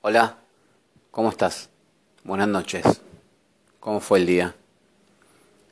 Hola, 0.00 0.36
¿cómo 1.10 1.28
estás? 1.28 1.70
Buenas 2.22 2.46
noches. 2.46 2.84
¿Cómo 3.80 3.98
fue 3.98 4.20
el 4.20 4.26
día? 4.26 4.54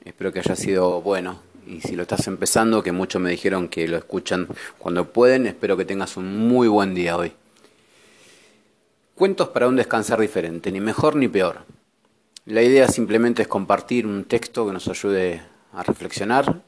Espero 0.04 0.32
que 0.32 0.40
haya 0.40 0.56
sido 0.56 1.00
bueno. 1.00 1.42
Y 1.64 1.80
si 1.80 1.94
lo 1.94 2.02
estás 2.02 2.26
empezando, 2.26 2.82
que 2.82 2.90
muchos 2.90 3.22
me 3.22 3.30
dijeron 3.30 3.68
que 3.68 3.86
lo 3.86 3.96
escuchan 3.96 4.48
cuando 4.78 5.12
pueden, 5.12 5.46
espero 5.46 5.76
que 5.76 5.84
tengas 5.84 6.16
un 6.16 6.48
muy 6.48 6.66
buen 6.66 6.92
día 6.92 7.16
hoy. 7.16 7.34
Cuentos 9.14 9.50
para 9.50 9.68
un 9.68 9.76
descansar 9.76 10.20
diferente, 10.20 10.72
ni 10.72 10.80
mejor 10.80 11.14
ni 11.14 11.28
peor. 11.28 11.60
La 12.46 12.62
idea 12.62 12.88
simplemente 12.88 13.42
es 13.42 13.48
compartir 13.48 14.08
un 14.08 14.24
texto 14.24 14.66
que 14.66 14.72
nos 14.72 14.88
ayude 14.88 15.40
a 15.72 15.84
reflexionar 15.84 16.62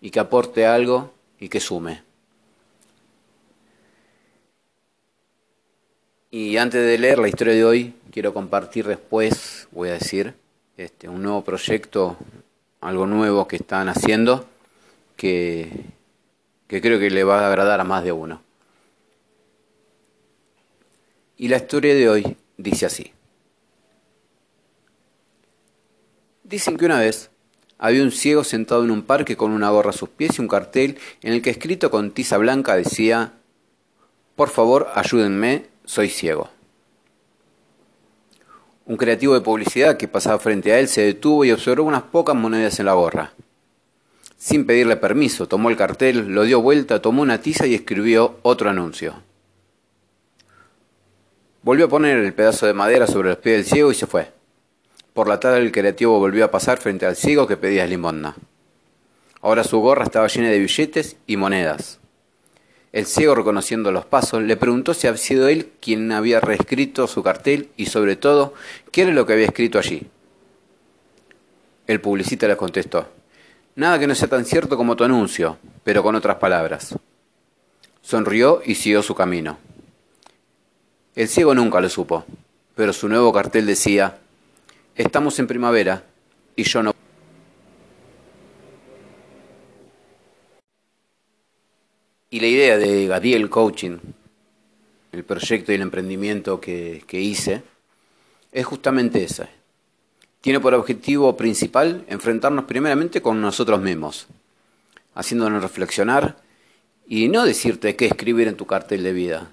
y 0.00 0.10
que 0.10 0.18
aporte 0.18 0.64
algo 0.64 1.12
y 1.38 1.50
que 1.50 1.60
sume. 1.60 2.04
Y 6.34 6.56
antes 6.56 6.82
de 6.82 6.96
leer 6.96 7.18
la 7.18 7.28
historia 7.28 7.52
de 7.52 7.62
hoy, 7.62 7.94
quiero 8.10 8.32
compartir 8.32 8.86
después, 8.86 9.68
voy 9.70 9.90
a 9.90 9.92
decir, 9.92 10.32
este, 10.78 11.06
un 11.06 11.22
nuevo 11.22 11.44
proyecto, 11.44 12.16
algo 12.80 13.06
nuevo 13.06 13.46
que 13.46 13.56
están 13.56 13.90
haciendo, 13.90 14.48
que, 15.14 15.70
que 16.68 16.80
creo 16.80 16.98
que 16.98 17.10
le 17.10 17.22
va 17.22 17.40
a 17.40 17.48
agradar 17.48 17.80
a 17.80 17.84
más 17.84 18.02
de 18.02 18.12
uno. 18.12 18.40
Y 21.36 21.48
la 21.48 21.58
historia 21.58 21.94
de 21.94 22.08
hoy 22.08 22.36
dice 22.56 22.86
así. 22.86 23.12
Dicen 26.44 26.78
que 26.78 26.86
una 26.86 26.98
vez 26.98 27.28
había 27.76 28.02
un 28.02 28.10
ciego 28.10 28.42
sentado 28.42 28.84
en 28.84 28.90
un 28.90 29.02
parque 29.02 29.36
con 29.36 29.52
una 29.52 29.68
gorra 29.68 29.90
a 29.90 29.92
sus 29.92 30.08
pies 30.08 30.38
y 30.38 30.40
un 30.40 30.48
cartel 30.48 30.96
en 31.20 31.34
el 31.34 31.42
que 31.42 31.50
escrito 31.50 31.90
con 31.90 32.10
tiza 32.10 32.38
blanca 32.38 32.74
decía, 32.74 33.34
por 34.34 34.48
favor 34.48 34.88
ayúdenme, 34.94 35.70
soy 35.92 36.08
ciego. 36.08 36.48
Un 38.86 38.96
creativo 38.96 39.34
de 39.34 39.42
publicidad 39.42 39.98
que 39.98 40.08
pasaba 40.08 40.38
frente 40.38 40.72
a 40.72 40.78
él 40.78 40.88
se 40.88 41.02
detuvo 41.02 41.44
y 41.44 41.52
observó 41.52 41.84
unas 41.84 42.04
pocas 42.04 42.34
monedas 42.34 42.80
en 42.80 42.86
la 42.86 42.94
gorra. 42.94 43.34
Sin 44.38 44.64
pedirle 44.64 44.96
permiso, 44.96 45.46
tomó 45.46 45.68
el 45.68 45.76
cartel, 45.76 46.28
lo 46.28 46.44
dio 46.44 46.62
vuelta, 46.62 47.02
tomó 47.02 47.20
una 47.20 47.42
tiza 47.42 47.66
y 47.66 47.74
escribió 47.74 48.38
otro 48.40 48.70
anuncio. 48.70 49.16
Volvió 51.62 51.84
a 51.84 51.90
poner 51.90 52.16
el 52.16 52.32
pedazo 52.32 52.64
de 52.66 52.72
madera 52.72 53.06
sobre 53.06 53.28
los 53.28 53.38
pies 53.38 53.56
del 53.56 53.66
ciego 53.66 53.92
y 53.92 53.94
se 53.94 54.06
fue. 54.06 54.32
Por 55.12 55.28
la 55.28 55.40
tarde 55.40 55.58
el 55.58 55.72
creativo 55.72 56.18
volvió 56.18 56.46
a 56.46 56.50
pasar 56.50 56.78
frente 56.78 57.04
al 57.04 57.16
ciego 57.16 57.46
que 57.46 57.58
pedía 57.58 57.86
limosna. 57.86 58.34
Ahora 59.42 59.62
su 59.62 59.78
gorra 59.80 60.04
estaba 60.04 60.28
llena 60.28 60.48
de 60.48 60.58
billetes 60.58 61.18
y 61.26 61.36
monedas. 61.36 62.00
El 62.92 63.06
ciego, 63.06 63.34
reconociendo 63.34 63.90
los 63.90 64.04
pasos, 64.04 64.42
le 64.42 64.56
preguntó 64.56 64.92
si 64.92 65.06
había 65.06 65.18
sido 65.18 65.48
él 65.48 65.72
quien 65.80 66.12
había 66.12 66.40
reescrito 66.40 67.06
su 67.06 67.22
cartel 67.22 67.70
y, 67.76 67.86
sobre 67.86 68.16
todo, 68.16 68.52
qué 68.90 69.02
era 69.02 69.12
lo 69.12 69.24
que 69.24 69.32
había 69.32 69.46
escrito 69.46 69.78
allí. 69.78 70.06
El 71.86 72.02
publicista 72.02 72.46
le 72.46 72.56
contestó, 72.56 73.08
nada 73.76 73.98
que 73.98 74.06
no 74.06 74.14
sea 74.14 74.28
tan 74.28 74.44
cierto 74.44 74.76
como 74.76 74.94
tu 74.94 75.04
anuncio, 75.04 75.56
pero 75.84 76.02
con 76.02 76.14
otras 76.14 76.36
palabras. 76.36 76.94
Sonrió 78.02 78.60
y 78.64 78.74
siguió 78.74 79.02
su 79.02 79.14
camino. 79.14 79.58
El 81.14 81.28
ciego 81.28 81.54
nunca 81.54 81.80
lo 81.80 81.88
supo, 81.88 82.26
pero 82.74 82.92
su 82.92 83.08
nuevo 83.08 83.32
cartel 83.32 83.64
decía, 83.64 84.18
estamos 84.96 85.38
en 85.38 85.46
primavera 85.46 86.04
y 86.56 86.64
yo 86.64 86.82
no 86.82 86.94
Y 92.32 92.40
la 92.40 92.46
idea 92.46 92.78
de 92.78 93.08
Gadiel 93.08 93.50
Coaching, 93.50 93.98
el 95.12 95.22
proyecto 95.22 95.70
y 95.70 95.74
el 95.74 95.82
emprendimiento 95.82 96.62
que, 96.62 97.04
hice, 97.10 97.62
es 98.52 98.64
justamente 98.64 99.22
esa. 99.22 99.50
Tiene 100.40 100.58
por 100.58 100.72
objetivo 100.72 101.36
principal 101.36 102.06
enfrentarnos 102.08 102.64
primeramente 102.64 103.20
con 103.20 103.42
nosotros 103.42 103.82
mismos, 103.82 104.28
haciéndonos 105.14 105.62
reflexionar 105.62 106.38
y 107.06 107.28
no 107.28 107.44
decirte 107.44 107.96
qué 107.96 108.06
escribir 108.06 108.48
en 108.48 108.56
tu 108.56 108.64
cartel 108.64 109.02
de 109.02 109.12
vida, 109.12 109.50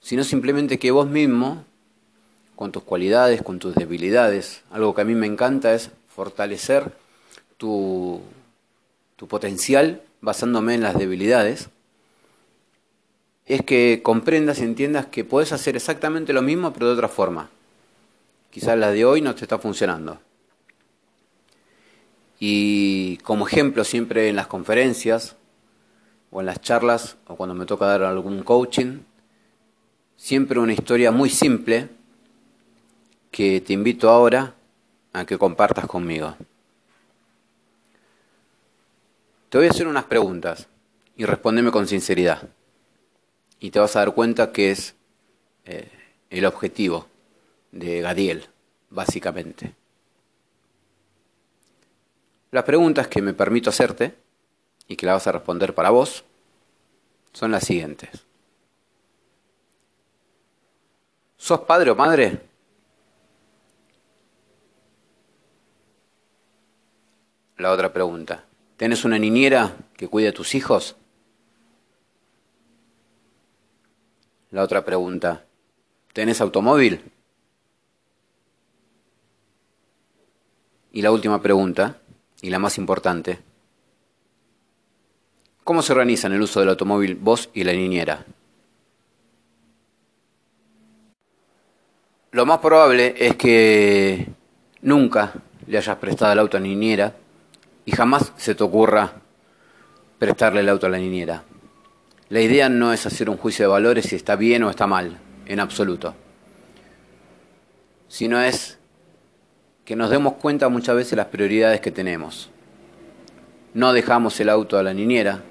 sino 0.00 0.24
simplemente 0.24 0.80
que 0.80 0.90
vos 0.90 1.06
mismo, 1.06 1.64
con 2.56 2.72
tus 2.72 2.82
cualidades, 2.82 3.42
con 3.42 3.60
tus 3.60 3.76
debilidades, 3.76 4.64
algo 4.72 4.92
que 4.92 5.02
a 5.02 5.04
mí 5.04 5.14
me 5.14 5.28
encanta 5.28 5.72
es 5.72 5.92
fortalecer 6.08 6.90
tu 7.58 8.22
potencial 9.28 10.02
basándome 10.20 10.74
en 10.74 10.82
las 10.82 10.98
debilidades 10.98 11.68
es 13.46 13.62
que 13.62 14.00
comprendas 14.02 14.58
y 14.58 14.64
entiendas 14.64 15.06
que 15.06 15.24
puedes 15.24 15.52
hacer 15.52 15.76
exactamente 15.76 16.32
lo 16.32 16.42
mismo 16.42 16.72
pero 16.72 16.86
de 16.86 16.92
otra 16.94 17.08
forma. 17.08 17.48
Quizás 18.50 18.76
la 18.76 18.90
de 18.90 19.04
hoy 19.04 19.20
no 19.20 19.34
te 19.34 19.44
está 19.44 19.58
funcionando. 19.58 20.18
Y 22.40 23.18
como 23.18 23.46
ejemplo 23.46 23.84
siempre 23.84 24.28
en 24.28 24.36
las 24.36 24.48
conferencias 24.48 25.36
o 26.30 26.40
en 26.40 26.46
las 26.46 26.60
charlas 26.60 27.16
o 27.28 27.36
cuando 27.36 27.54
me 27.54 27.66
toca 27.66 27.86
dar 27.86 28.02
algún 28.02 28.42
coaching, 28.42 28.98
siempre 30.16 30.58
una 30.58 30.72
historia 30.72 31.12
muy 31.12 31.30
simple 31.30 31.88
que 33.30 33.60
te 33.60 33.72
invito 33.72 34.10
ahora 34.10 34.54
a 35.12 35.24
que 35.24 35.38
compartas 35.38 35.86
conmigo. 35.86 36.34
Te 39.48 39.58
voy 39.58 39.68
a 39.68 39.70
hacer 39.70 39.86
unas 39.86 40.04
preguntas 40.04 40.66
y 41.16 41.24
respóndeme 41.24 41.70
con 41.70 41.86
sinceridad 41.86 42.48
y 43.60 43.70
te 43.70 43.78
vas 43.78 43.96
a 43.96 44.00
dar 44.00 44.14
cuenta 44.14 44.52
que 44.52 44.70
es 44.70 44.94
eh, 45.64 45.90
el 46.30 46.44
objetivo 46.44 47.06
de 47.72 48.00
Gadiel, 48.00 48.46
básicamente. 48.90 49.74
Las 52.50 52.64
preguntas 52.64 53.08
que 53.08 53.22
me 53.22 53.34
permito 53.34 53.70
hacerte 53.70 54.14
y 54.88 54.96
que 54.96 55.06
la 55.06 55.14
vas 55.14 55.26
a 55.26 55.32
responder 55.32 55.74
para 55.74 55.90
vos 55.90 56.24
son 57.32 57.50
las 57.50 57.64
siguientes. 57.64 58.24
¿Sos 61.36 61.60
padre 61.60 61.90
o 61.90 61.94
madre? 61.94 62.40
La 67.58 67.72
otra 67.72 67.92
pregunta. 67.92 68.44
¿Tenés 68.76 69.04
una 69.04 69.18
niñera 69.18 69.76
que 69.96 70.08
cuide 70.08 70.28
a 70.28 70.34
tus 70.34 70.54
hijos? 70.54 70.96
La 74.50 74.62
otra 74.62 74.84
pregunta, 74.84 75.44
¿tenés 76.12 76.40
automóvil? 76.40 77.00
Y 80.92 81.02
la 81.02 81.10
última 81.10 81.42
pregunta, 81.42 81.98
y 82.40 82.50
la 82.50 82.58
más 82.58 82.78
importante, 82.78 83.40
¿cómo 85.64 85.82
se 85.82 85.92
organizan 85.92 86.32
el 86.32 86.42
uso 86.42 86.60
del 86.60 86.68
automóvil 86.68 87.16
vos 87.16 87.50
y 87.54 87.64
la 87.64 87.72
niñera? 87.72 88.24
Lo 92.30 92.46
más 92.46 92.58
probable 92.58 93.14
es 93.18 93.34
que 93.34 94.28
nunca 94.82 95.32
le 95.66 95.78
hayas 95.78 95.96
prestado 95.96 96.32
el 96.32 96.38
auto 96.38 96.56
a 96.56 96.60
la 96.60 96.66
niñera 96.66 97.16
y 97.84 97.92
jamás 97.92 98.32
se 98.36 98.54
te 98.54 98.62
ocurra 98.62 99.12
prestarle 100.18 100.60
el 100.60 100.68
auto 100.68 100.86
a 100.86 100.90
la 100.90 100.98
niñera. 100.98 101.42
La 102.28 102.40
idea 102.40 102.68
no 102.68 102.92
es 102.92 103.06
hacer 103.06 103.30
un 103.30 103.36
juicio 103.36 103.64
de 103.64 103.72
valores 103.72 104.06
si 104.06 104.16
está 104.16 104.34
bien 104.34 104.64
o 104.64 104.70
está 104.70 104.88
mal, 104.88 105.18
en 105.46 105.60
absoluto, 105.60 106.16
sino 108.08 108.40
es 108.40 108.78
que 109.84 109.94
nos 109.94 110.10
demos 110.10 110.34
cuenta 110.34 110.68
muchas 110.68 110.96
veces 110.96 111.16
las 111.16 111.28
prioridades 111.28 111.80
que 111.80 111.92
tenemos. 111.92 112.50
No 113.74 113.92
dejamos 113.92 114.40
el 114.40 114.48
auto 114.48 114.76
a 114.76 114.82
la 114.82 114.92
niñera, 114.92 115.42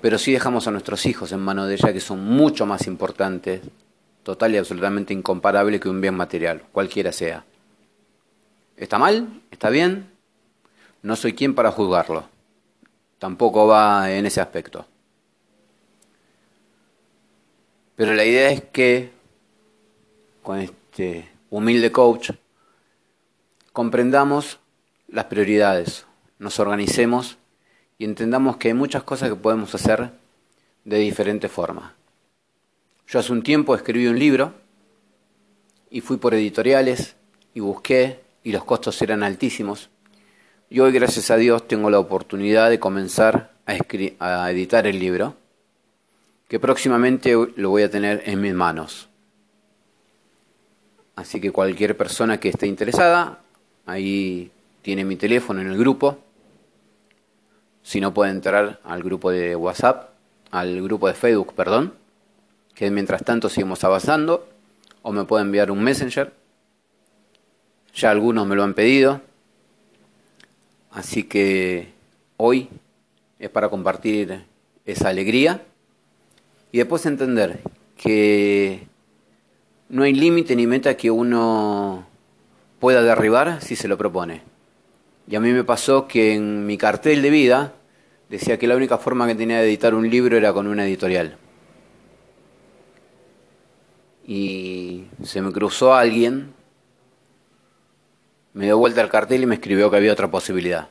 pero 0.00 0.16
sí 0.16 0.32
dejamos 0.32 0.66
a 0.66 0.70
nuestros 0.70 1.04
hijos 1.04 1.30
en 1.32 1.40
manos 1.40 1.68
de 1.68 1.74
ella, 1.74 1.92
que 1.92 2.00
son 2.00 2.24
mucho 2.24 2.64
más 2.64 2.86
importantes, 2.86 3.60
total 4.22 4.54
y 4.54 4.56
absolutamente 4.56 5.12
incomparable 5.12 5.78
que 5.78 5.90
un 5.90 6.00
bien 6.00 6.14
material, 6.14 6.62
cualquiera 6.72 7.12
sea. 7.12 7.44
¿Está 8.78 8.98
mal? 8.98 9.42
¿Está 9.50 9.68
bien? 9.68 10.10
No 11.02 11.16
soy 11.16 11.34
quien 11.34 11.54
para 11.54 11.70
juzgarlo. 11.70 12.24
Tampoco 13.18 13.66
va 13.66 14.10
en 14.10 14.24
ese 14.24 14.40
aspecto. 14.40 14.86
Pero 18.02 18.14
la 18.14 18.24
idea 18.24 18.50
es 18.50 18.64
que 18.72 19.12
con 20.42 20.58
este 20.58 21.28
humilde 21.50 21.92
coach 21.92 22.32
comprendamos 23.72 24.58
las 25.06 25.26
prioridades, 25.26 26.04
nos 26.40 26.58
organicemos 26.58 27.38
y 27.98 28.04
entendamos 28.04 28.56
que 28.56 28.66
hay 28.66 28.74
muchas 28.74 29.04
cosas 29.04 29.28
que 29.28 29.36
podemos 29.36 29.72
hacer 29.76 30.10
de 30.84 30.98
diferente 30.98 31.48
forma. 31.48 31.94
Yo 33.06 33.20
hace 33.20 33.30
un 33.30 33.44
tiempo 33.44 33.76
escribí 33.76 34.08
un 34.08 34.18
libro 34.18 34.52
y 35.88 36.00
fui 36.00 36.16
por 36.16 36.34
editoriales 36.34 37.14
y 37.54 37.60
busqué 37.60 38.18
y 38.42 38.50
los 38.50 38.64
costos 38.64 39.00
eran 39.00 39.22
altísimos. 39.22 39.90
Y 40.68 40.80
hoy, 40.80 40.90
gracias 40.90 41.30
a 41.30 41.36
Dios, 41.36 41.68
tengo 41.68 41.88
la 41.88 42.00
oportunidad 42.00 42.68
de 42.68 42.80
comenzar 42.80 43.52
a, 43.64 44.44
a 44.44 44.50
editar 44.50 44.88
el 44.88 44.98
libro 44.98 45.36
que 46.52 46.60
próximamente 46.60 47.34
lo 47.56 47.70
voy 47.70 47.82
a 47.82 47.90
tener 47.90 48.24
en 48.26 48.38
mis 48.42 48.52
manos. 48.52 49.08
Así 51.16 51.40
que 51.40 51.50
cualquier 51.50 51.96
persona 51.96 52.38
que 52.38 52.50
esté 52.50 52.66
interesada, 52.66 53.38
ahí 53.86 54.50
tiene 54.82 55.02
mi 55.06 55.16
teléfono 55.16 55.62
en 55.62 55.68
el 55.68 55.78
grupo. 55.78 56.18
Si 57.82 58.02
no 58.02 58.12
puede 58.12 58.32
entrar 58.32 58.80
al 58.84 59.02
grupo 59.02 59.30
de 59.30 59.56
WhatsApp, 59.56 60.10
al 60.50 60.82
grupo 60.82 61.08
de 61.08 61.14
Facebook, 61.14 61.54
perdón, 61.54 61.94
que 62.74 62.90
mientras 62.90 63.24
tanto 63.24 63.48
seguimos 63.48 63.82
avanzando, 63.82 64.46
o 65.00 65.10
me 65.10 65.24
puede 65.24 65.44
enviar 65.44 65.70
un 65.70 65.82
messenger. 65.82 66.34
Ya 67.94 68.10
algunos 68.10 68.46
me 68.46 68.56
lo 68.56 68.62
han 68.62 68.74
pedido. 68.74 69.22
Así 70.90 71.22
que 71.22 71.94
hoy 72.36 72.68
es 73.38 73.48
para 73.48 73.70
compartir 73.70 74.44
esa 74.84 75.08
alegría 75.08 75.62
y 76.72 76.78
después 76.78 77.04
entender 77.04 77.60
que 77.96 78.86
no 79.90 80.02
hay 80.02 80.14
límite 80.14 80.56
ni 80.56 80.66
meta 80.66 80.96
que 80.96 81.10
uno 81.10 82.06
pueda 82.80 83.02
derribar 83.02 83.60
si 83.60 83.76
se 83.76 83.88
lo 83.88 83.98
propone. 83.98 84.42
Y 85.28 85.36
a 85.36 85.40
mí 85.40 85.52
me 85.52 85.64
pasó 85.64 86.08
que 86.08 86.34
en 86.34 86.66
mi 86.66 86.78
cartel 86.78 87.20
de 87.22 87.30
vida 87.30 87.74
decía 88.30 88.58
que 88.58 88.66
la 88.66 88.74
única 88.74 88.96
forma 88.96 89.26
que 89.26 89.34
tenía 89.34 89.58
de 89.58 89.64
editar 89.64 89.94
un 89.94 90.08
libro 90.08 90.36
era 90.36 90.54
con 90.54 90.66
una 90.66 90.86
editorial. 90.86 91.36
Y 94.26 95.04
se 95.22 95.42
me 95.42 95.52
cruzó 95.52 95.94
alguien, 95.94 96.54
me 98.54 98.64
dio 98.64 98.78
vuelta 98.78 99.02
el 99.02 99.10
cartel 99.10 99.42
y 99.42 99.46
me 99.46 99.56
escribió 99.56 99.90
que 99.90 99.96
había 99.98 100.12
otra 100.12 100.30
posibilidad. 100.30 100.88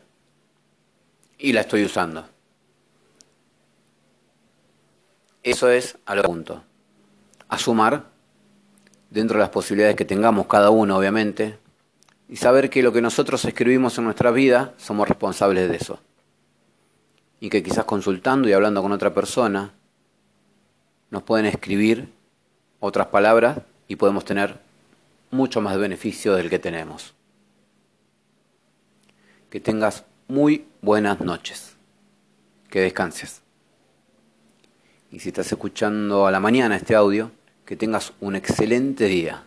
Y 1.39 1.53
la 1.53 1.61
estoy 1.61 1.83
usando. 1.83 2.27
Eso 5.43 5.69
es 5.69 5.97
a 6.05 6.15
lo 6.15 6.23
punto. 6.23 6.63
A 7.49 7.57
sumar, 7.57 8.05
dentro 9.09 9.37
de 9.37 9.41
las 9.41 9.49
posibilidades 9.49 9.95
que 9.95 10.05
tengamos 10.05 10.47
cada 10.47 10.69
uno, 10.69 10.97
obviamente, 10.97 11.57
y 12.29 12.37
saber 12.37 12.69
que 12.69 12.83
lo 12.83 12.93
que 12.93 13.01
nosotros 13.01 13.43
escribimos 13.45 13.97
en 13.97 14.05
nuestra 14.05 14.31
vida 14.31 14.73
somos 14.77 15.07
responsables 15.07 15.69
de 15.69 15.75
eso. 15.75 15.99
Y 17.39 17.49
que 17.49 17.63
quizás 17.63 17.85
consultando 17.85 18.47
y 18.47 18.53
hablando 18.53 18.81
con 18.81 18.91
otra 18.91 19.13
persona, 19.13 19.73
nos 21.09 21.23
pueden 21.23 21.45
escribir 21.45 22.09
otras 22.79 23.07
palabras 23.07 23.59
y 23.87 23.97
podemos 23.97 24.23
tener 24.23 24.59
mucho 25.31 25.59
más 25.59 25.77
beneficio 25.77 26.35
del 26.35 26.49
que 26.49 26.59
tenemos. 26.59 27.13
Que 29.49 29.59
tengas 29.59 30.05
muy 30.27 30.67
buenas 30.81 31.19
noches. 31.19 31.75
Que 32.69 32.79
descanses. 32.79 33.41
Y 35.11 35.19
si 35.19 35.29
estás 35.29 35.51
escuchando 35.51 36.25
a 36.25 36.31
la 36.31 36.39
mañana 36.39 36.77
este 36.77 36.95
audio, 36.95 37.31
que 37.65 37.75
tengas 37.75 38.13
un 38.21 38.37
excelente 38.37 39.05
día. 39.05 39.43